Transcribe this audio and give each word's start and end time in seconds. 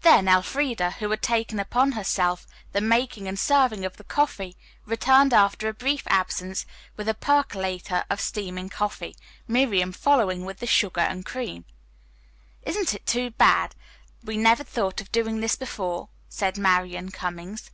Then 0.00 0.26
Elfreda, 0.26 0.90
who 0.98 1.08
had 1.12 1.22
taken 1.22 1.60
upon 1.60 1.92
herself 1.92 2.48
the 2.72 2.80
making 2.80 3.28
and 3.28 3.38
serving 3.38 3.84
of 3.84 3.96
the 3.96 4.02
coffee, 4.02 4.56
returned 4.86 5.32
after 5.32 5.68
a 5.68 5.72
brief 5.72 6.02
absence 6.08 6.66
with 6.96 7.08
a 7.08 7.14
percolator 7.14 8.04
of 8.10 8.20
steaming 8.20 8.70
coffee, 8.70 9.14
Miriam 9.46 9.92
following 9.92 10.44
with 10.44 10.58
the 10.58 10.66
sugar 10.66 11.02
and 11.02 11.24
cream. 11.24 11.64
"Isn't 12.62 12.92
it 12.92 13.06
too 13.06 13.30
bad 13.30 13.76
we 14.20 14.36
never 14.36 14.64
thought 14.64 15.00
of 15.00 15.12
doing 15.12 15.38
this 15.38 15.54
before?" 15.54 16.08
said 16.28 16.58
Marian 16.58 17.12
Cummings. 17.12 17.70